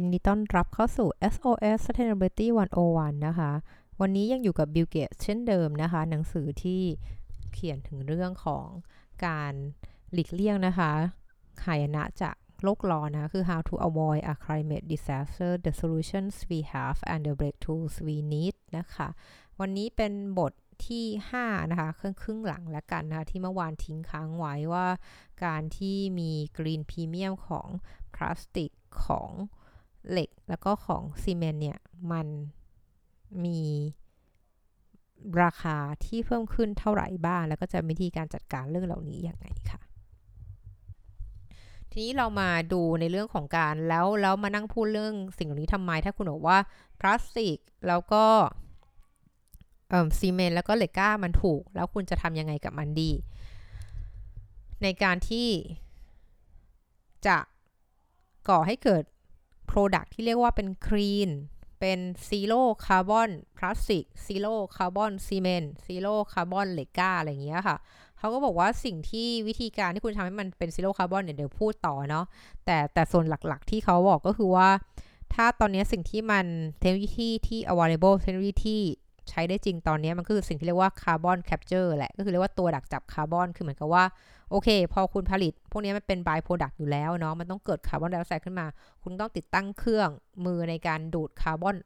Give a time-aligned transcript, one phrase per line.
[0.00, 2.46] ยินดีต้อนรับเข้าสู่ SOS Sustainability
[2.86, 3.52] 101 นะคะ
[4.00, 6.82] วันนี้ยังอยู่กับ Bill Gates เช่นเดิมนะคะ หนังสือที่
[7.52, 8.66] เขียนถึงเรื่องของ
[9.26, 9.52] การ
[10.12, 10.90] หลีกเลี่ยงนะคะ
[11.64, 18.16] หายนะจากโลกร้อนนะคะ คือ how to avoid a climate disaster the solutions we have and the breakthroughs we
[18.32, 19.08] need นะคะ
[19.60, 20.52] วันนี้เป็นบท
[20.86, 21.06] ที่
[21.38, 24.86] 5 นะคะครึ่งครึ่งหลังแล้วกันนะคะ ที่เมื่อวานทิ้งค้างไว้ว่า
[25.44, 27.68] การที่มีกรีนพรีเมียมของ
[28.14, 28.70] พลาสติก
[29.06, 29.30] ของ
[30.10, 31.78] เหล็กแล้วก็ของซีเมนต์เนี่ย
[32.12, 32.26] มัน
[33.44, 33.60] มี
[35.42, 39.80] ราคาที่เพิ่มขึ้นเท่าไหร่บ้าง แล้วก็จะวิธีการจัดการเรื่องเหล่านี้อยังไงค่ะ
[41.90, 46.58] ทีนี้เรามาดูในเรื่องของการแล้วแล้วมานั่งพูดเรื่องสิ่งเหล่านี้ทำไม ถ้าคุณบอกว่า
[47.00, 48.24] พลาสติกแล้วก็
[50.18, 53.10] ซีเมนต์แล้วก็เหล็กก้ามันถูก แล้วคุณจะทำยังไงกับมันดี
[54.82, 55.48] ในการที่
[57.26, 57.38] จะ
[58.48, 59.04] ก่อให้เกิด
[59.72, 61.30] Product ที่เรียกว่าเป็น clean
[61.80, 61.98] เป็น
[62.28, 67.76] zero carbon พลาสติก zero carbon ซีเมนต์ zero carbon เหล็กกล้าอะไรอย่างเงี้ยค่ะ
[68.18, 72.24] เขาก็บอกว่าสิ่งที่วิธีการที่คุณทำให้มันเป็น zero carbon เนี่ยเดี๋ยวพูดต่อเนาะ
[72.64, 74.68] แต่แต่ส่วนหลักๆที่เขาบอกก็คือว่า
[75.34, 76.46] ถ้าตอนนี้สิ่งที่มัน
[76.80, 78.80] เทคโนโลยีที่ available เทคโนโลยีที่
[79.32, 84.04] ใช้ได้จริงตอนนี้มันก็คือสิ่งที่เรียกว่า carbon capture แหละ ก็คือเรียกว่าตัวดักจับคาร์บอน คือเหมือนกับว่า
[84.50, 88.66] โอเค พอคุณผลิต พวกนี้มันเป็น by-product อยู่แล้วเนาะ มันต้องเกิดคาร์บอนไดออกไซด์ขึ้นมา
[89.02, 90.08] คุณต้องติดตั้งเครื่อง
[90.44, 91.76] มือในการดูดคาร์บอน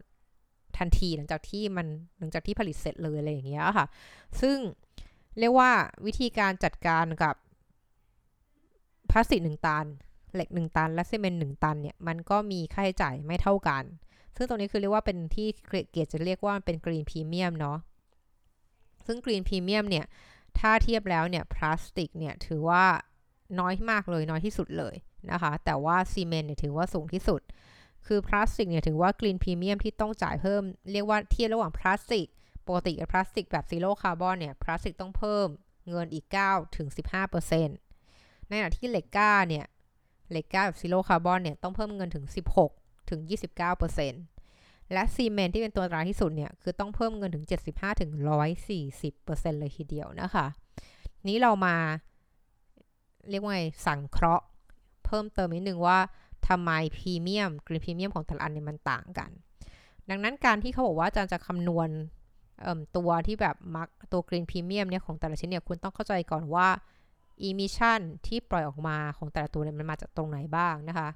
[0.79, 1.87] ทันทีหลังจากที่มัน
[2.19, 3.87] หลังจากที่ผลิตเสร็จเลยอะไรอย่างเงี้ยค่ะ
[4.41, 4.57] ซึ่ง
[5.39, 5.71] เรียกว่า
[6.07, 7.35] วิธีการจัดการกับ
[9.11, 9.87] พลาสติกหนึ่งตัน
[10.35, 13.85] เหล็กหนึ่งตัน และซีเมนต์หนึ่งตันเนี่ยมันก็มีค่าใช้จ่ายไม่เท่ากัน
[14.37, 15.49] ซึ่งตรงนี้คือเรียกว่าเป็นที่
[15.91, 17.79] เกตส์จะเรียกว่าเป็น green premium เนาะ
[19.07, 20.07] ซึ่ง green premium เนี่ย
[20.59, 22.85] ถ้าเทียบแล้วเนี่ยพลาสติกเนี่ยถือว่า
[23.59, 24.95] น้อยมากเลยน้อยที่สุดเลย
[25.31, 27.41] นะคะ แต่ว่าซีเมนต์เนี่ยถือว่าสูงที่สุด
[28.07, 32.27] คือพลาสติกเนี่ยถือว่า green premium ที่ต้องจ่ายเพิ่ม เรียกว่าเทียบระหว่างพลาสติก
[32.67, 35.49] ปกติกับพลาสติกแบบ zero carbon เนี่ยพลาสติกต้องเพิ่ม
[35.89, 36.89] เงินอีก9ถึง
[37.49, 37.69] 15%
[38.49, 39.65] ในขณะที่เหล็กกล้าเนี่ย
[40.31, 42.27] เหล็กกล้าแบบ zero carbon เนี่ยต้องเพิ่มเงินถึง
[42.59, 43.21] 16 ถึง
[44.07, 48.11] 29%และซีเมนต์ที่เป็นตัวอันตรายที่สุดเนี่ย คือต้องเพิ่มเงินถึง 75ถึง
[48.87, 50.47] 140%เลยทีเดียวนะคะ
[51.29, 51.77] ทีนี้เรามา
[53.31, 54.45] เรียกว่าไงสังเคราะห์
[55.05, 55.99] เพิ่มเติมนิดนึงว่า
[56.49, 59.31] ทำไม premium green premium ของแต่ละอันเนี่ยมันต่างกัน
[60.11, 61.89] ดังนั้นการที่เขาบอกว่าอาจารย์จะคำนวณ
[62.97, 66.69] ตัวที่แบบมักตัว green premium เนี่ยของแต่ละชิ้นเนี่ยคุณต้องเข้าใจก่อนว่า
[67.43, 71.09] emission ที่ปล่อยออกมาของแต่ละตัวเนี่ยมันมาจากตรงไหนบ้างนะคะ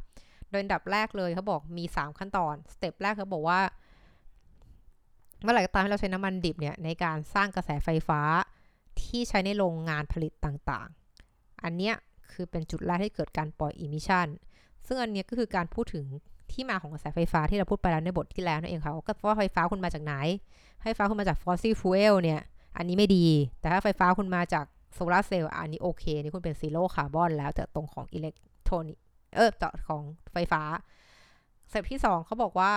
[0.50, 3.60] โดยอันดับแรกเลยเขาบอกมี 3 ขั้นตอน step แรกเขาบอกว่า
[5.42, 8.20] เมื่อไหร่ก็ตามที่เราใช้น้ำมันดิบเนี่ยในการสร้างกระแสไฟฟ้า
[9.02, 11.94] ที่ใช้ในโรงงานผลิตต่างๆ อันเนี้ย
[12.32, 14.26] คือเป็นจุดแรกที่เกิดการปล่อย emission
[14.86, 16.04] ซึ่งอันเนี้ยก็คือการพูดถึง
[16.52, 18.92] ที่มาของกระแสไฟฟ้าที่เราพูดไปแล้วในบทที่แล้วนั่นเองค่ะ
[19.26, 20.14] ว่าไฟฟ้าคุณมาจากไหน
[20.82, 22.40] ไฟฟ้าคุณมาจาก fossil fuel เนี่ย
[22.76, 23.26] อันนี้ไม่ดี
[23.60, 28.34] แต่ถ้าไฟฟ้าคุณมาจากโซลาร์เซลล์อันนี้โอเค นี่คุณเป็น zero carbon แล้วแต่ตรงของอิเล็ก
[28.64, 28.98] โทรนิก
[29.36, 30.02] เออต่อของ
[30.32, 30.62] ไฟฟ้า
[31.70, 32.72] step ที่2เขาบอกว่า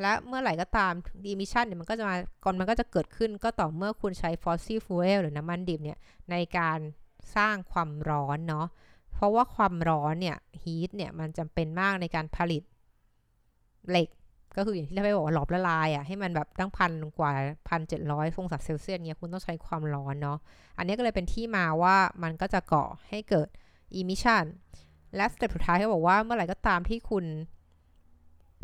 [0.00, 0.92] และเมื่อไหร่ก็ตาม
[1.24, 5.98] emission เนี่ยมันก็จะมาก่อนมันก็จะเกิดขึ้นก็ต่อเมื่อคุณใช้ fossil fuel หรือน้ำมันดิบเนี่ย
[6.30, 6.78] ในการ
[7.36, 8.66] สร้างความร้อนเนาะ
[9.12, 12.62] เพราะว่าความร้อนเนี่ย heat เนี่ยมันจำเป็นมากในการผลิต
[13.90, 14.08] เหล็ก
[14.56, 17.32] ก็คืออย่างที่เราไปบอกว่าหลอมละลายอะ่ะให้มันแบบตั้งพันกว่า
[17.68, 20.38] พันเจ็ดร้อยองศาเซลเซียสเนี่ยคุณต้องใช้ความร้อนเนาะ
[20.78, 23.48] อันนี้ก็เลยเป็นที่มาว่ามันก็จะก่อให้เกิด
[23.94, 24.44] emission
[25.16, 27.24] และ step สุดท้ายเขาบอกว่าเมื่อไหร่ก็ตามที่คุณ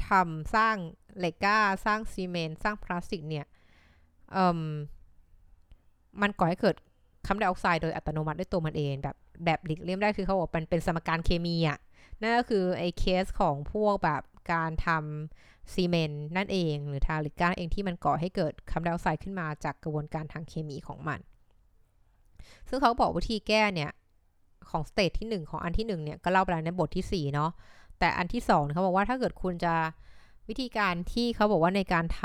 [0.09, 0.77] ทำสร้าง
[1.19, 3.47] เหล็กกล้า สร้างซีเมนต์สร้างพลาสติกเนี่ย
[6.23, 6.77] มันก่อให้เกิด
[7.27, 11.79] คาร์บอนไดออกไซด์โดยอัตโนมัติด้วยตัวมันเองแบบแบบหลีกเลี่ยงไม่ได้คือเขาบอกมันเป็นสมการเคมีอะ
[12.21, 21.21] นั่นก็คือไอ้เคสของพวกแบบการทำซีเมนต์นั่นเอง หรือทำเหล็กกล้าเองที่มันก่อให้เกิดคาร์บอนไดออกไซด์ขึ้นมาจากกระบวนการทางเคมีของมัน
[22.69, 23.91] ซึ่งเขาบอกวิธีแก้เนี่ย
[24.73, 27.51] ของ stage ที่ 1 ของอันที่ 1 เนี่ย ก็เล่าไปแล้วในบทที่ 4 เนาะ
[27.99, 29.75] แต่อันที่ 2 เขาบอกว่าถ้าเกิดคุณจะ
[30.49, 32.23] วิธีการที่เขาบอกว่าในการท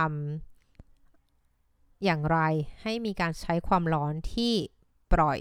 [1.20, 2.40] ำอย่างไร
[2.82, 4.54] ให้มีการใช้ความร้อนที่
[5.14, 5.40] ปล่อย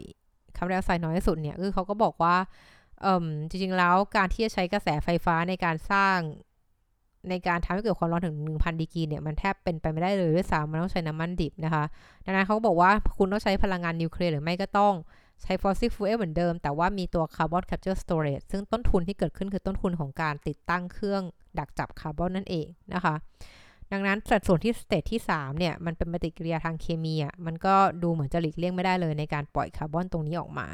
[0.56, 2.36] คาร์บอนไดออกไซด์น้อยที่สุดเนี่ยคือเขาก็บอกว่า
[3.48, 6.18] จริงๆแล้วการที่จะใช้กระแสไฟฟ้าในการสร้าง
[7.30, 11.84] ในการทำให้เกิดความร้อนถึง 1,000ดีกรีเนี่ย มันแทบเป็นไปไม่ได้เลยด้วยซ้ำมันต้องใช้น้ำมันดิบนะคะ
[12.24, 14.94] ดังนั้นเขาบอกว่าคุณต้องใช้พลังงานนิวเคลียร์หรือไม่ก็ต้อง
[15.42, 21.22] ใช้ fossil fuel เหมือนเดิม แต่ว่ามีตัว carbon capture storage ซึ่งต้นทุนที่เกิดขึ้นคือต้นทุนของการติดตั้งเครื่อง
[21.58, 23.14] ดักจับคาร์บอนนั่นเองนะคะ
[23.92, 30.68] ดังนั้นสัดส่วนที่ stage ที่ 3 เนี่ย มันเป็นปฏิกิริยาทางเคมีอะมันก็ดูเหมือนจะหลีกเลี่ยงไม่ได้เลยในการปล่อยคาร์บอนตรงนี้ออกมา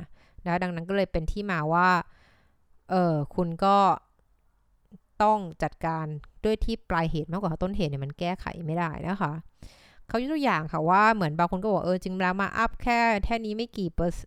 [0.46, 1.88] นะดังนั้นก็เลยเป็นที่มาว่า
[2.90, 3.76] เออคุณก็
[5.22, 6.06] ต้องจัดการ
[6.44, 9.32] ด้วยที่ปลายเหตุมากกว่าต้นเหตุเนี่ยมันแก้ไขไม่ได้นะคะ
[10.08, 14.26] เขายกตัวอย่างค่ะว่าเหมือนบางคนก็บอกเออจริงแล้วมาอัพแค่แค่นี้ไม่กี่เปอร์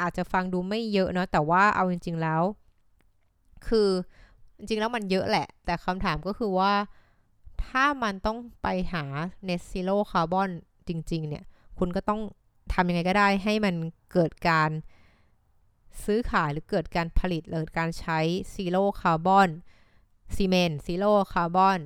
[0.00, 2.42] อาจจะฟังดูไม่เยอะเนาะแต่ว่าเอาจริง ๆแล้ว
[3.66, 3.88] คือ
[4.56, 6.72] จริงๆแล้วมันเยอะแหละ แต่คำถามก็คือว่า
[7.66, 9.04] ถ้ามันต้องไปหา
[9.48, 10.50] net zero carbon
[10.88, 11.44] จริง ๆ เนี่ย
[11.78, 12.20] คุณก็ต้อง
[12.74, 13.74] ทำยังไงก็ได้ให้มัน
[14.12, 14.70] เกิดการ
[16.04, 18.18] ซื้อขายหรือเกิดการผลิตหรือการใช้
[18.54, 19.48] ซีโร่คาร์บอน
[20.34, 21.78] ซีเมนต์ zero carbon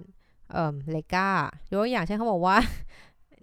[0.52, 1.30] เอ่อเลยเขา
[1.70, 2.56] ยกตัวอย่างเช่นเขาบอกว่า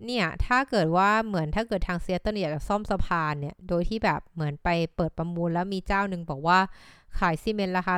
[0.06, 6.58] เนี่ย ถ้าเกิดว่าเหมือนถ้าเกิดทางเซียเตอร์อยากจะซ่อมสะพานเนี่ย โดยที่แบบเหมือนไปเปิดประมูลแล้วมีเจ้าหนึ่งบอกว่า
[7.18, 7.94] ขายซีเมนต์ราคา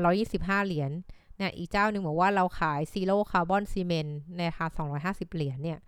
[0.60, 0.90] 125 เหรียญ
[1.36, 4.66] เนี่ยอีกเจ้าหนึ่งบอกว่าเราขายซีโร่คาร์บอนซีเมนต์ในราคา
[5.02, 5.78] 250 เหรียญเนี่ย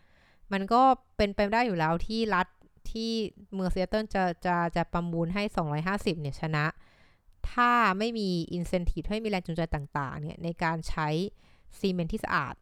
[0.52, 0.82] มันก็
[1.16, 2.46] เป็นไปได้อยู่แล้วที่รัฐ
[2.90, 3.10] ที่
[3.54, 5.42] เมืองเซียเตอร์จะจะจะประมูลให้
[5.82, 6.64] 250 เนี่ยชนะ
[7.50, 11.08] ถ้าไม่มีอินเซนティブให้มีแรงจูงใจต่างๆ เนี่ยในการใช้
[11.78, 12.54] ซีเมนต์ที่สะอาด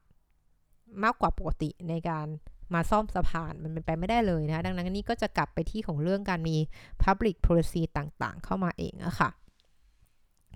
[1.02, 2.26] มากกว่าปกติในการ
[2.73, 6.57] มาซ่อมสะพานมันเป็นไปไม่ได้เลยนะ ดังนั้นนี่ก็จะกลับไปที่ของเรื่องการมี
[7.03, 9.29] Public Policy ต่างๆ เข้ามาเองอะค่ะ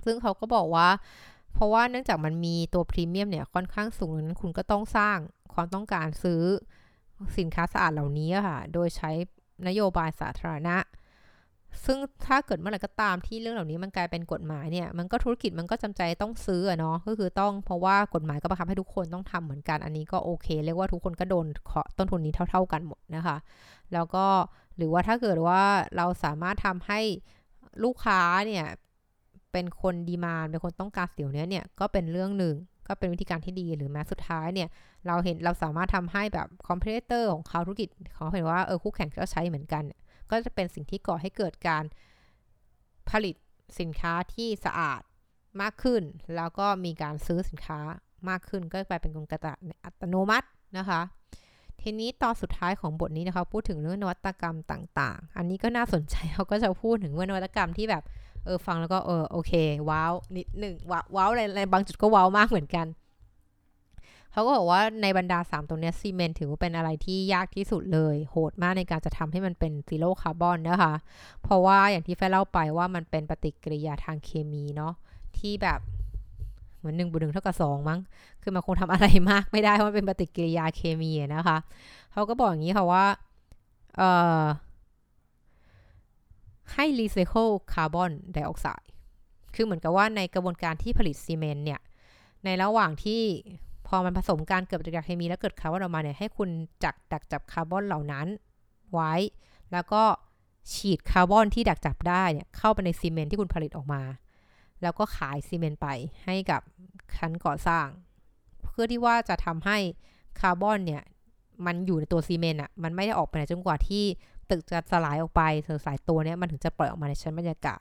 [0.06, 0.88] ซึ่งเขาก็บอกว่า
[1.54, 5.18] เพราะว่าเนื่องจากมันมีตัวพรีเมียมเนี่ยค่อนข้างสูงนั้นคุณก็ต้องสร้าง
[5.54, 6.42] ความต้องการซื้อ
[7.38, 9.12] สินค้าสะอาดเหล่านี้ค่ะ โดยใช้
[9.68, 10.78] นโยบายสาธารณะ
[11.86, 21.45] ซึ่งถ้าเกิดเมื่อไหร่ก็ตามที่เรื่องเหล่านี้มันกลายเป็นกฎหมายเนี่ย มันก็ธุรกิจมันก็จำใจต้องซื้อเนาะ ก็คือต้องเพราะว่ากฎหมายก็บังคับให้ทุกคนต้องทำเหมือนกัน อันนี้ก็โอเค เรียกว่าทุกคนก็โดน
[21.98, 23.38] ต้นทุนนี้เท่า ๆกันหมดนะคะ
[23.94, 24.25] แล้วก็
[24.77, 25.62] หรือว่าถ้าเกิดว่า
[25.98, 27.00] เราสามารถทำให้
[27.83, 28.65] ลูกค้าเนี่ย
[29.51, 32.56] เป็นคนดีมานเป็นคนต้องการสิ่งนี้เนี่ยก็เป็นเรื่องหนึ่ง
[32.88, 34.69] ก็เป็นวิธีการที่ดีหรือแม้สุดท้ายเนี่ย
[35.07, 39.83] เราเห็นเราสามารถทำให้แบบ competitor ของเขาธุรกิจเขาเห็นว่าเออคู่แข่งก็ใช้เหมือนกัน
[40.31, 41.84] ก็จะเป็นสิ่งที่ก่อให้เกิดการ
[43.10, 43.36] ผลิต
[43.80, 45.02] สินค้าที่สะอาด
[45.62, 46.04] มากขึ้น
[46.36, 47.80] แล้วก็มีการซื้อสินค้า
[48.30, 50.48] มากขึ้น ก็กลายเป็นกลไกตลาดอัตโนมัติ
[50.78, 51.02] นะคะ
[51.81, 58.04] ทีนี้ตอนสุดท้ายของบทนี้นะคะพูดถึงเรื่องนวัตกรรมต่าง ๆ อันนี้ก็น่าสนใจเขาก็จะพูดถึงว่านวัตกรรมที่แบบ
[58.46, 59.54] เออฟังแล้วก็เออโอเค
[59.90, 60.75] ว้าวนิดหนึ่ง
[61.16, 62.86] ว้าวอะไรบางจุดก็ว้าวมากเหมือนกัน
[64.31, 70.94] เขาก็บอกว่าในบรรดา 3ตรงนี้ซีเมนต์ถือว่าเป็นอะไรที่ยากที่สุดเลย โหดมากในการจะทำให้มันเป็น zero carbon นะคะ
[71.44, 74.94] เพราะว่าอย่างที่แฟเล่าไปว่ามันเป็นปฏิกิริยาทางเคมีเนาะ
[75.38, 75.80] ที่แบบ
[76.78, 78.00] เหมือนหนึ่งบวกหนึ่งเท่ากับสองมั้ง
[78.42, 81.58] คือมันคงทำอะไรมากไม่ได้เพราะมันเป็นปฏิกิริยาเคมีนะคะ
[82.14, 83.06] เขาก็บอกอย่างนี้ค่ะว่า
[83.98, 84.10] เอ่
[84.42, 84.44] อ
[86.74, 88.88] ให้รีไซเคิลคาร์บอนไดออกไซด์
[89.56, 91.80] คือเหมือนกับว่าในกระบวนการที่ผลิตซีเมนต์เนี่ย
[92.46, 93.22] ในระหว่างที่
[93.89, 96.50] พอมันผสมการเกิดปฏิกิริยาเคมีแล้วเกิดคาร์บอนออกมาเนี่ยให้คุณ
[96.83, 98.27] จักดักจับคาร์บอนเหล่านั้น
[98.94, 99.13] ไว้
[99.71, 100.03] แล้วก็
[100.74, 104.01] ฉีดคาร์บอนที่ดักจับได้เนี่ยเข้าไปในซีเมนต์ที่คุณผลิตออกมา
[104.81, 105.88] แล้วก็ขายซีเมนต์ไป
[106.25, 106.62] ให้กับ
[107.16, 107.88] การก่อสร้าง
[108.63, 109.77] เพื่อที่ว่าจะทำให้
[110.39, 111.03] คาร์บอนเนี่ย
[111.65, 114.03] มันอยู่ในตัวซีเมนต์อะมันไม่ได้ออกไปไหนจนกว่าที่
[114.50, 117.80] ตึกจะสลายออกไปสลายตัวเนี้ยมันถึงจะปล่อยออกมาในชั้นบรรยากาศ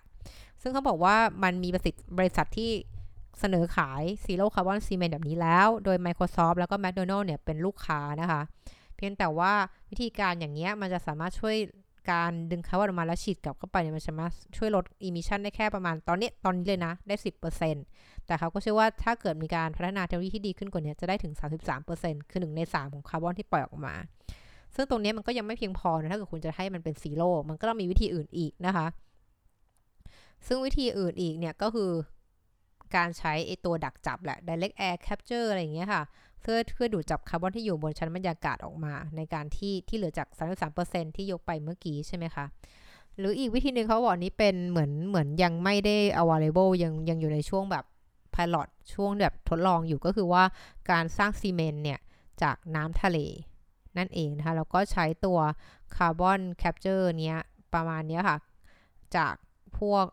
[0.62, 1.68] ซึ่งเขาบอกว่ามันมี
[2.18, 2.70] บริษัทที่
[3.40, 8.42] เสนอขาย zero carbon cement แบบนี้แล้ว โดย Microsoft แล้วก็ McDonald เนี่ยเป็นลูกค้านะคะ
[8.96, 9.52] เพียงแต่ว่า
[9.90, 11.56] วิธีการอย่างเงี้ยมันจะสามารถช่วย
[12.10, 17.14] การดึงคาร์บอนออกมาแล้วฉีดกลับเข้าไปเนี่ยมันสามารถช่วยลด emission ได้แค่ประมาณตอนนี้ตอนนี้เลยนะ ได้
[17.70, 21.32] 10%แต่เขาก็เชื่อว่าถ้าเกิดมีการพัฒนาเทคโนโลยีที่ดีขึ้นกว่านี้จะได้ถึง
[21.80, 23.94] 33%คือ1ใน 3 ของคาร์บอนที่ปล่อยออกมา
[24.74, 28.86] ซึ่งตรงนี้มันก็ยังไม่เพียงพอนะถ้าเกิดคุณจะให้มันเป็นซีโร่มันก็ต้องมีวิธีอื่นอีกนะคะ
[30.46, 31.90] ซึ่งวิธีอื่นอีกเนี่ยก็คือ
[32.96, 36.02] การใช้ไอตัวดักจับแหละ direct air capture อะไรอย่างเงี้ยค่ะ
[36.40, 40.28] เพื่อเพื่อดูดจับคาร์บอนที่อยู่บนชั้นบรรยากาศออกมา ในการที่ที่เหลือจาก
[40.72, 42.44] 33%ที่ยกไปเมื่อกี้ใช่ไหมคะ
[43.18, 47.84] หรืออีกวิธีหนึ่งเขาบอกนี้เป็นเหมือนเหมือนยังไม่ได้ available ยังยังอยู่ในช่วงแบบ
[48.34, 50.44] pilot ช่วงแบบทดลองอยู่ก็คือว่า
[50.90, 52.00] การสร้างซีเมนต์เนี่ย
[52.42, 53.18] จากน้ำทะเล
[53.98, 55.38] นั่นเองนะคะแล้วก็ใช้ตัว
[55.96, 57.38] carbon capture เนี้ย
[57.74, 58.36] ประมาณเนี้ยค่ะ
[59.16, 59.34] จาก
[59.80, 60.04] พวก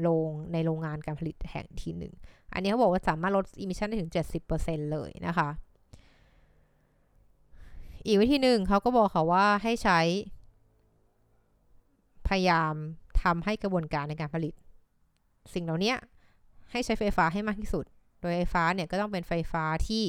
[0.00, 2.14] โรงในโรงงานการผลิตแห่งที่หนึ่ง
[2.52, 4.12] อันนี้เขาบอกว่าสามารถลด emission ได้ถึง
[4.50, 5.48] 70%เลยนะคะ
[8.06, 10.00] อีกวิธีหนึ่งเขาก็บอกค่ะว่าให้ใช้
[12.28, 12.74] พยายาม
[13.22, 14.54] ทำให้กระบวนการในการผลิต
[15.54, 15.94] สิ่งเหล่านี้
[16.70, 17.84] ให้ใช้ไฟฟ้าให้มากที่สุด
[18.20, 20.04] โดยไฟฟ้าเนี่ยก็ต้องเป็นไฟฟ้าที่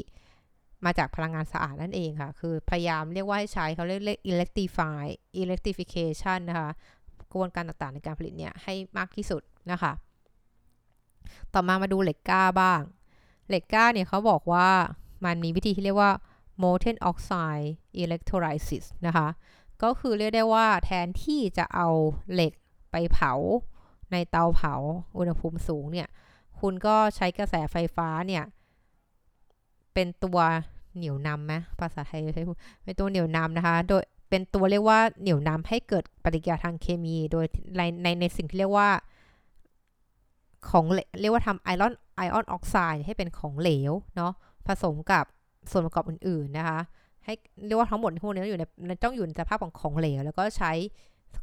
[0.86, 5.04] มาจากพลังงานสะอาดนั่นเองค่ะ คือพยายามเรียกว่าให้ใช้เขาเรียก electrify
[5.42, 6.72] electrification นะคะ
[7.36, 9.92] ระบวนการต่างๆ ในการผลิตเนี่ยให้มากที่สุดนะคะ
[11.54, 12.82] ต่อมามาดูเหล็กก้าบ้าง
[13.50, 14.70] เหล็กก้าเนี่ยเขาบอกว่า
[15.26, 16.12] มันมีวิธีที่เรียกว่า
[16.62, 17.68] molten oxide
[18.04, 19.28] electrolysis นะคะ
[19.84, 21.90] ก็คือเรียกได้ว่าแทนที่จะเอา
[22.34, 22.54] เหล็ก
[22.92, 23.34] ไปเผา
[24.12, 24.74] ในเตาเผา
[25.18, 26.08] อุณหภูมิสูงเนี่ย
[26.60, 28.44] คุณก็ใช้กระแสไฟฟ้าเนี่ย
[29.94, 30.40] เป็นตัว
[30.96, 32.44] เหนี่ยวนำไหมภาษาไทยใช้
[32.84, 37.46] เป็นตัวเหนี่ยวนำนะคะ โดย เป็นตัวเรียกว่าเหนี่ยวนำให้เกิดปฏิกิริยาทางเคมี โดย
[37.78, 38.90] ในในในสิ่งที่เรียกว่า
[40.70, 40.86] ของ
[41.22, 44.32] เรียกว่าทำไอรอนไอออนออกไซด์ให้เป็นของเหลวเนาะ
[44.68, 45.26] ผสมกับ
[45.72, 46.80] ส่วนประกอบอื่น ๆ นะคะ
[47.26, 47.34] ให้
[47.66, 50.72] เรียกว่าทั้งหมดพวกนี้อยู่ในต้องอยู่ในสภาพของของเหลว แล้วก็ใช้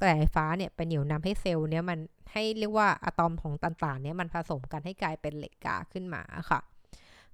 [0.01, 1.99] กระแสไฟฟ้าเนี่ยไปเหนี่ยวนำให้เซลล์เนี้ยมัน
[2.33, 6.61] ให้เรียกว่าอะตอมของต่างๆเนี่ยมันผสมกันให้กลายเป็นเหล็กกาขึ้นมาค่ะ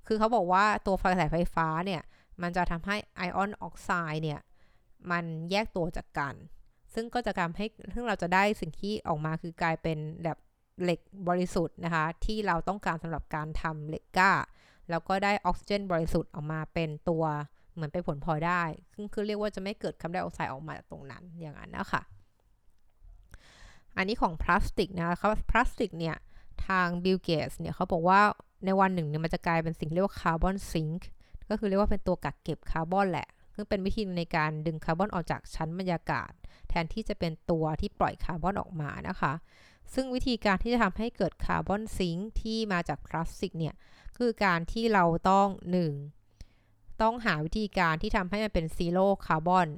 [0.07, 2.03] คือเขาบอกว่าตัวกระแสไฟฟ้าเนี่ย
[2.43, 4.41] มันจะทำให้ไอออนออกไซด์เนี่ย
[5.11, 6.35] มันแยกตัวจากกัน
[6.95, 10.39] ซึ่งก็จะทำให้ซึ่งเราจะได้สิ่งที่ออกมาคือกลายเป็นแบบ
[10.83, 14.33] เหล็กบริสุทธิ์นะคะ ที่เราต้องการสำหรับการทำเหล็กก้า
[14.91, 17.25] แล้วก็ได้ออกซิเจนบริสุทธิ์ออกมาเป็นตัว
[17.75, 18.63] เหมือนเป็นผลพลอยได้
[18.95, 22.03] ซึ่งคือเรียกว่าจะไม่เกิดคาร์บอนไดออกไซด์ออกมาจากตรงนั้นอย่างนั้นนะคะ
[23.97, 25.15] อันนี้ของพลาสติกนะคะ
[25.51, 26.17] พลาสติกเนี่ย
[26.67, 28.21] ทาง Bill Gates เนี่ยเขาบอกว่า
[28.65, 31.09] ในวันหนึ่งเนี่ยมันจะกลายเป็นสิ่งเรียกว่า carbon sink
[31.51, 33.29] ก็คือเรียกว่าเป็นตัวกักเก็บคาร์บอนแหละ
[33.61, 36.31] ซึ่งเป็นวิธีในการดึงคาร์บอนออกจากชั้นบรรยากาศ
[36.69, 39.33] แทนที่จะเป็นตัวที่ปล่อยคาร์บอนออกมานะคะ
[39.95, 43.75] ซึ่งวิธีการที่จะทำให้เกิด carbon sink ที่มาจากพลาสติกเนี่ย
[44.17, 45.49] คือการที่เราต้อง
[46.25, 47.03] 1.
[47.03, 49.69] ต้องหาวิธีการที่ทำให้มันเป็น zero carbon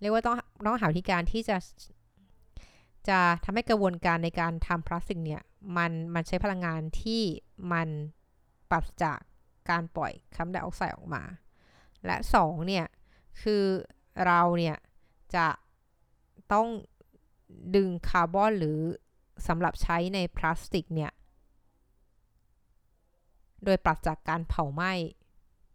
[0.00, 0.36] เรียกว่าต้อง
[0.66, 1.56] ต้องหาวิธีการที่จะ
[3.08, 5.42] จะทำให้กระบวนการในการทำพลาสติกเนี่ย
[5.76, 7.22] มันมันใช้พลังงานที่
[7.72, 7.88] มัน
[8.70, 9.18] ปราศจาก
[9.70, 11.22] การปล่อยคาร์บอนไดออกไซด์ออกมา
[12.06, 12.84] และ 2 เนี่ย
[13.42, 13.64] คือ
[14.26, 14.76] เราเนี่ย
[15.34, 15.46] จะ
[16.52, 16.68] ต้อง
[17.74, 18.78] ดึงคาร์บอนหรือ
[19.48, 21.12] สำหรับใช้ในพลาสติกเนี่ย
[23.64, 24.92] โดยปราศจากการเผาไหม้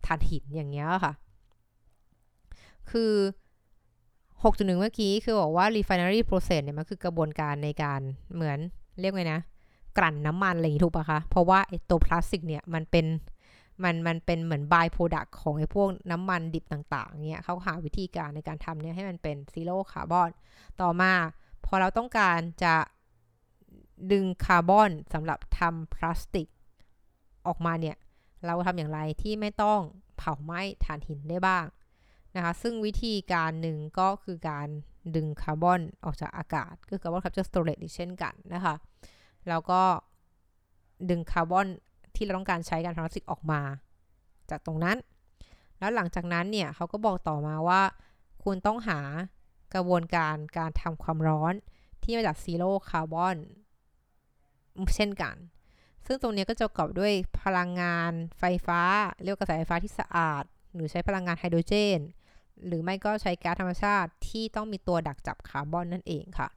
[0.05, 1.13] ถ่านหินอย่างเงี้ยค่ะ
[2.91, 3.13] คือ
[4.33, 8.01] 6.1 เมื่อกี้คือบอกว่า refinery process เนี่ย มันคือกระบวนการในการ
[8.33, 8.59] เหมือน
[8.99, 9.41] เรียกไงนะ
[9.97, 13.05] กลั่นน้ำมันอะไรอย่างนี้ถูกปะคะ เพราะว่าไอตัวพลาสติกเนี่ย มันเป็น
[13.83, 20.29] มันมันเป็นเหมือน by-product ของไอ้พวกน้ำมันดิบต่างๆ เนี่ยเขาหาวิธีการในการทำเนี่ยให้มันเป็น zero carbon
[20.81, 21.11] ต่อมา
[21.65, 22.75] พอเราต้องการจะ
[24.11, 26.47] ดึงคาร์บอนสำหรับทำพลาสติก
[27.47, 27.97] ออกมาเนี่ย
[28.45, 29.79] เราทำอย่างไรที่ไม่ต้อง
[30.17, 31.65] เผาไหม้ถ่านหินได้บ้าง
[32.35, 34.67] นะคะ ซึ่งวิธีการหนึ่งก็คือการ
[35.15, 38.75] ดึงคาร์บอนออกจากอากาศ ก็คือ carbon capture storage เช่นกันนะคะ
[39.49, 39.81] แล้วก็
[41.09, 41.67] ดึงคาร์บอน
[42.23, 43.61] ที่เราต้องการใช้การทำพลาสติกออกมา
[44.49, 44.97] จากตรงนั้น
[45.79, 47.81] แล้วหลังจากนั้นเนี่ยเขาก็บอกต่อมาว่า
[48.43, 48.99] คุณต้องหา
[49.73, 51.53] กระบวนการการทำความร้อน
[52.03, 53.37] ที่มาจาก zero carbon
[54.95, 55.35] เช่นกัน
[56.05, 58.81] ซึ่งตรงนี้ก็จะประกอบด้วยพลังงานไฟฟ้า
[59.23, 61.99] เรียกกระแสไฟฟ้าที่สะอาด หรือใช้พลังงานไฮโดรเจน
[62.65, 66.49] หรือไม่ก็ใช้ก๊าซธรรมชาติที่ต้องมีตัวดักจับคาร์บอนนั่นเองค่ะ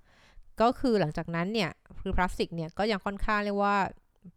[0.60, 1.70] ก็คือหลังจากนั้นเนี่ย
[2.00, 3.76] คือพลาสติกเนี่ยก็ยังค่อนข้างเรียกว่า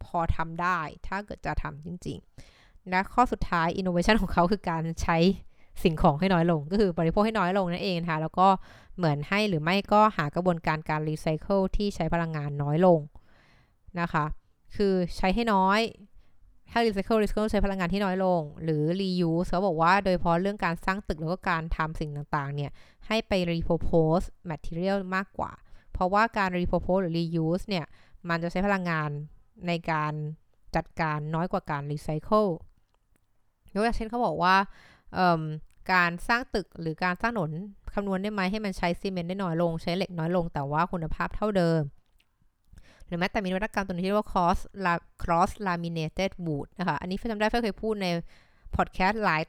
[0.04, 2.18] พอทำได้ ถ้าเกิดจะทำจริง
[2.52, 5.18] ๆ และข้อสุดท้ายอินโนเวชันของเขาคือการใช้
[5.82, 8.48] สิ่งของให้น้อยลง ก็คือบริโภคให้น้อยลงนั่นเองนะคะแล้วก็
[8.96, 13.00] เหมือนให้หรือไม่ก็หากระบวนการการรีไซเคิลที่ใช้พลังงานน้อยลง
[14.00, 14.24] นะคะ
[14.76, 15.80] คือใช้ให้น้อย
[16.70, 22.70] ถ้า recycle recycle ใช้พลังงานที่น้อยลง หรือ reuse เขาบอกว่าโดยเฉพาะเรื่องการสร้างตึกแล้วก็การทำสิ่งต่างๆ เนี่ย
[23.06, 25.52] ให้ไป repurpose material มากกว่า
[25.92, 27.86] เพราะว่าการ repurpose หรือ reuse เนี่ย
[28.28, 29.10] มันจะใช้พลังงาน
[29.66, 30.12] ในการ
[30.76, 32.48] จัดการน้อยกว่าการ recycle
[33.72, 34.54] ยกตัวอย่างเช่นเขาบอกว่า
[35.92, 37.50] การสร้างตึกหรือการสร้างถนน
[37.94, 41.82] คำนวณได้ไหมให้มันใช้ซีเมนต์ได้น้อยลง ใช้เหล็กน้อยลง แต่ว่าคุณภาพเท่าเดิม
[43.06, 44.58] หรือแม้แต่มีนวัตกรรมตัวนี้ที่เรียกว่า cross
[45.22, 48.06] cross laminated wood นะคะอันนี้เฟจำได้เฟเคยพูดใน
[48.76, 49.42] พอดแคสต์หลาย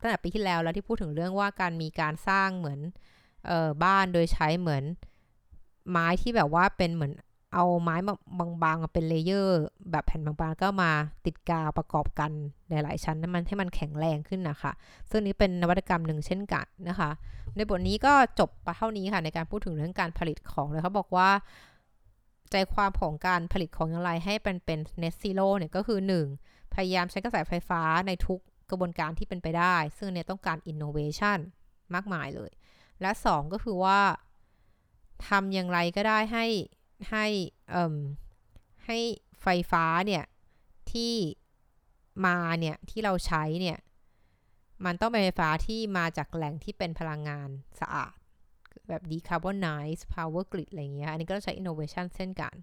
[0.00, 2.80] ตั้งแต่ปีที่แล้วแล้วที่พูดถึงเรื่องว่าการมีการสร้างเหมือน
[3.50, 4.82] ออบ้านโดยใช้เหมือน
[5.90, 7.12] ไม้ที่แบบว่าเป็นเหมือน
[7.54, 7.96] เอาไม้
[8.62, 10.90] บางๆมาเป็น layer แบบแผ่นบางๆก็มา
[11.26, 12.30] ติดกาวประกอบกัน
[12.68, 14.72] หลายๆชั้นนั้นมันให้มันแข็งแรงขึ้นนะคะ
[15.10, 17.10] ซึ่งนี้เป็นนวัตกรรมหนึ่งเช่นกันนะคะ
[17.56, 21.28] ในบทนี้ก็จบไปเท่านี้ค่ะในการพูดถึงเรื่องการผลิตของเลยเขาบอกว่า
[22.50, 25.98] ใจความของการผลิตของอย่างไรให้เป็นเป็น net zero เนี่ยก็คือ
[26.36, 26.74] 1.
[26.74, 28.40] พยายามใช้กระแสไฟฟ้าในทุก
[28.70, 31.38] กระบวนการที่เป็นไปได้ ซึ่งเนี่ยต้องการ innovation
[31.94, 32.50] มากมายเลย
[33.00, 33.98] และ 2 ก็คือว่า
[35.28, 36.46] ทำอย่างไรก็ได้ให้
[37.10, 37.26] ให้
[38.86, 38.98] ให้
[39.42, 40.24] ไฟฟ้าเนี่ย
[40.92, 41.14] ที่
[42.26, 43.78] มาเนี่ยที่เราใช้เนี่ย
[44.84, 47.48] มันต้องเป็นไฟฟ้าที่มาจากแหล่งที่เป็นพลังงาน
[47.80, 48.14] สะอาด
[48.88, 52.54] แบบ decarbonize power grid อะไรเงี้ย อันนี้ก็ต้องใช้ innovation เช่นกัน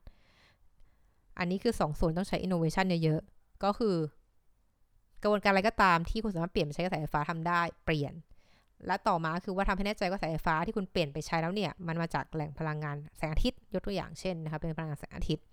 [1.37, 3.95] อันนี้คือ 2ส่วนต้องใช้ innovation เยอะๆ ก็คือ
[5.21, 8.13] กระบวนการอะไรก็ตามที่คุณสามารถเปลี่ยนไปใช้กระแสไฟฟ้าทำได้ เปลี่ยน
[8.87, 15.45] และต่อมาคือว่าทำให้แน่ใจว่ากระแสไฟฟ้าที่คุณเปลี่ยนไปใช้แล้วเนี่ย มันมาจากแหล่งพลังงานแสงอาทิตย์ยกตัวอย่างเช่นนะคะเป็นพลังงานแสงอาทิตย์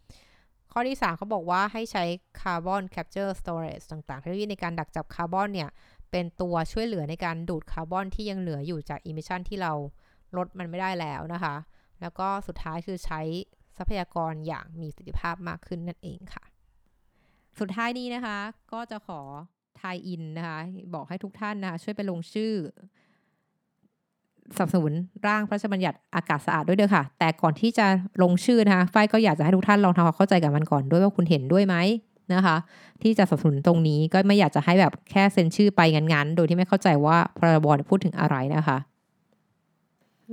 [0.72, 2.04] ข้อที่ 3เขาบอกว่าให้ใช้
[2.40, 5.70] Carbon Capture Storage ต่างๆเทคโนโลยีในการดักจับคาร์บอนเนี่ย
[6.10, 9.72] เป็นตัวช่วยเหลือในการดูดคาร์บอนที่ยังเหลืออยู่จาก emission ที่เรา
[10.36, 11.54] ลดมันไม่ได้แล้วนะคะ
[12.00, 13.20] แล้วก็สุดท้ายคือใช้
[13.76, 16.44] ทรัพยากรอย่างมีประสิทธิภาพมากขึ้นนั่นเองค่ะ
[17.58, 18.38] สุดท้ายนี้นะคะ
[18.72, 19.20] ก็จะขอ
[19.80, 20.58] ทายอินนะคะ
[20.94, 22.52] บอกให้ทุกท่านนะคะช่วยไปลงชื่อ
[24.56, 24.92] สนับสนุน
[25.26, 27.86] ร่างพระราชบัญญัติอากาศสะอาดด้วยเด้อค่ะ แต่ก่อนที่จะ
[28.22, 31.76] ลงชื่อนะคะฝ้ายก็อยากจะให้ทุกท่านลองทำความเข้าใจกับมันก่อนด้วยว่าคุณเห็นด้วยไหม
[32.34, 32.56] นะคะ
[33.02, 38.78] ที่จะสนับสนุนตรงนี้ก็ไม่อยากจะให้แบบแค่เซ็นชื่อไปงั้นๆ โดยที่ไม่เข้าใจว่าพรบพูดถึงอะไรนะคะ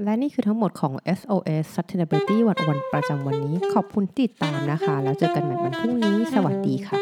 [0.03, 6.99] และนี่คือทั้งหมดของ SOS Sustainability วันวันประจำวันนี้ ขอบคุณที่ติดตามนะคะ แล้วเจอกันใหม่วันพรุ่งนี้ สวัสดีค่ะ